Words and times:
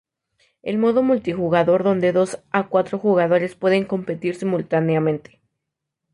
El 0.63 0.79
modo 0.79 1.03
multijugador 1.03 1.83
donde 1.83 2.11
dos 2.11 2.39
a 2.49 2.69
cuatro 2.69 2.97
jugadores 2.97 3.53
pueden 3.53 3.85
competir 3.85 4.33
simultáneamente. 4.33 5.39